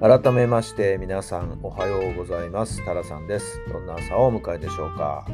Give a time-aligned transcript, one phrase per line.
[0.00, 2.82] 改めまして皆さんおはようございます。
[2.86, 3.60] タラさんです。
[3.70, 5.26] どんな朝をお迎えでしょうか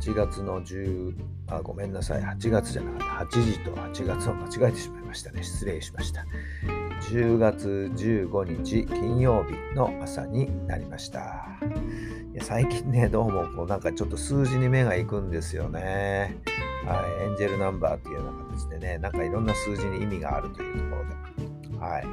[0.00, 1.16] ？8月の10
[1.48, 2.22] あごめんなさい。
[2.22, 3.36] 8月じゃなかった。
[3.38, 5.42] 8時と8月を間違えてしまいましたね。
[5.42, 6.24] 失礼しました。
[7.10, 11.48] 10月15日金曜日の朝になりました。
[12.42, 16.38] 最近ねどうもこうなんかちょっと数字に目がいくんですよね。
[16.86, 17.24] はい。
[17.24, 21.35] エンジェルナンバーっていうような形でねなんかいろんな数字に意味があるというところで。
[21.78, 22.06] はい。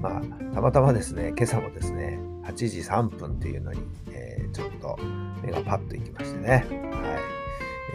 [0.00, 4.98] まあ、たまたまですね、今朝もですね、8時3分っていうのに、えー、ちょっと
[5.42, 6.64] 目がパッといきましてね、はい。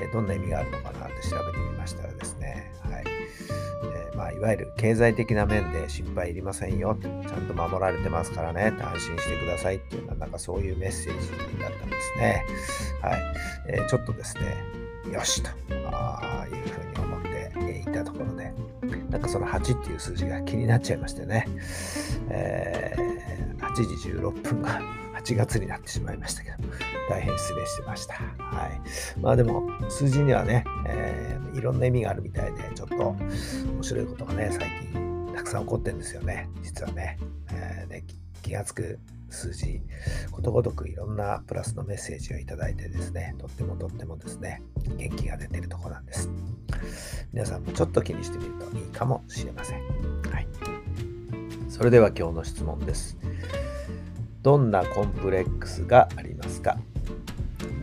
[0.01, 3.03] えー、どんな意味があるのかなって調べてみましたらですね、はい。
[3.05, 11.29] えーまあ、いわゆる経済的な面で心配いりませんよ、ちゃんと守られてますからね、安心してくださいっていうのは、なんかそういうメッセージ
[11.59, 12.45] だったんですね。
[13.01, 13.21] はい。
[13.69, 14.57] えー、ちょっとですね、
[15.11, 15.49] よしと。
[15.91, 16.92] あいうふうに
[17.93, 18.53] 思っていたところで、
[19.09, 21.47] なんかその8っていう数字が気になっちゃいましてね、
[22.29, 24.81] えー、8時16分が
[25.15, 26.57] 8月になってしまいましたけど、
[27.09, 28.15] 大変失礼してました。
[28.15, 29.19] はい。
[29.19, 37.17] まあでも、数字にはね、えー、いろんな意味があるみたいで、ちょっと面白いことがね、最近たくさん起こってるんですよね、実はね。
[37.51, 38.03] えー、ね
[38.41, 38.99] 気がつく
[39.33, 39.81] 数字、
[40.31, 44.61] ことごとくいろんなプラスのメッセージをいただいてですね、とってもとってもですね、
[44.97, 46.29] 元気が出てるところなんです。
[47.33, 49.81] 皆さんもちょっと気にしてみるといいかもしれません。
[50.31, 50.47] はい。
[51.69, 53.17] それでは今日の質問です。
[54.41, 56.77] どんなコンプレックスがありますか？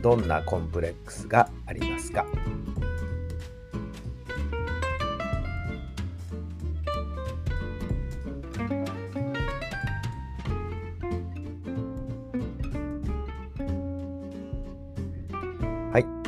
[0.03, 2.27] どんなコンプレックスがありますか？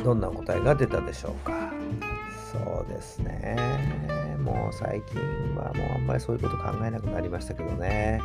[0.03, 1.71] どんな答えが出たでしょうか？
[2.51, 3.55] そうですね。
[4.43, 5.19] もう最近
[5.55, 8.19] はもうあんまりそういうこと考えなくなりましたけどね。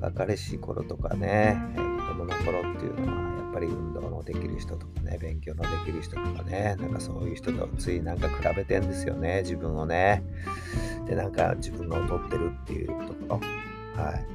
[0.00, 10.22] 若かりし頃とかね、子供の頃っていうのはやっぱり運動のできる人とかね、勉強のできる人とかね、なんかそういう人とついなんか比べてんですよね、自分をね。
[11.06, 13.40] で、なんか自分が劣ってるっていうとこ
[13.96, 14.02] ろ。
[14.02, 14.26] はい。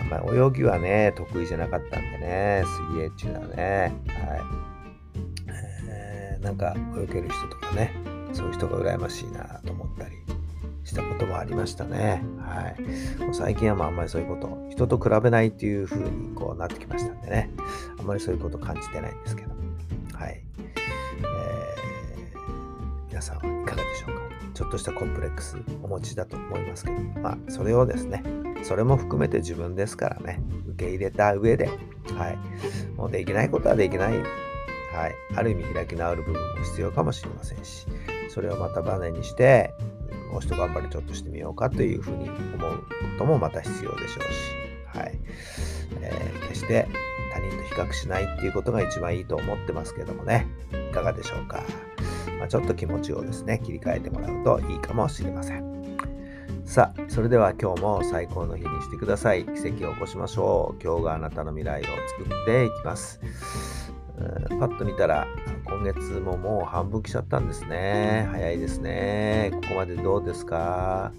[0.00, 2.64] あんまり泳ぎはね、得意じゃなかったんでね、
[2.94, 4.67] 水泳っていうのはね、はい。
[6.40, 7.92] なんか泳げる人とかね
[8.32, 10.16] そういう人が羨ましいなと思ったり
[10.84, 12.22] したこともありましたね。
[12.38, 13.22] はい。
[13.22, 17.50] もう最近はまああんまりそういうこと、人と比べないっていう風にこうなってきましたんでね、
[17.98, 19.50] あんまりそういうこと感じてないんですけど、
[20.14, 20.42] はい。
[20.58, 24.22] えー、皆さんはいかがでしょうか？
[24.54, 28.22] ちょっとしたコンプレックスお持ちだと思いますけど、まあそれをですね、
[28.62, 32.38] それも含めて自分ですからね、受け入れた上で、はい。
[32.96, 34.14] もうできないことはできない
[34.92, 37.86] はい、ある意味開き直る部分も必要かもしれませんし、
[38.28, 39.74] それをまたバネにして、
[40.30, 42.36] もう一頑張りちょっとしてみようかというふうに思
[42.68, 42.84] うこ
[43.18, 45.18] ともまた必要でしょうし、はい
[46.00, 46.86] えー、決して
[47.32, 50.46] 他人と比較しないっていうことが一番いいと思ってますけどもね、
[50.90, 51.62] いかがでしょうか。
[52.38, 55.98] まあ、ちょっと気持ちをですね、切り替えてもらうといいかもしれません。
[56.64, 59.44] さあ、それでは今日も最高の日にしてください。
[59.44, 60.82] 奇跡を起こしましょう。
[60.82, 63.77] 今日があなたの未来を作っていきます。
[64.58, 65.26] パッと見たら、
[65.64, 68.26] 今月ももう半分来ちゃったんですね。
[68.30, 69.50] 早いですね。
[69.54, 71.12] ここまでどうですか？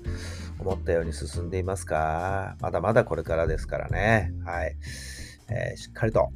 [0.60, 2.58] 思ったように進んでいますか？
[2.60, 4.34] まだまだこれからですからね。
[4.44, 4.76] はい。
[5.50, 6.30] えー、しっかりと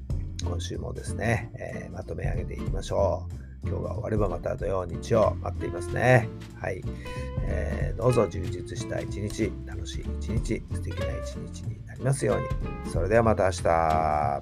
[0.46, 3.28] 今週もですね、えー、まとめ上げていきましょ
[3.66, 3.68] う。
[3.68, 6.28] 今日が終わればまた土曜、日曜待っていますね。
[6.60, 6.82] はい。
[7.46, 12.92] えー、どうぞ充実した一日、楽しい一日、素敵な一日になりますように。
[12.92, 14.42] それではまた明日。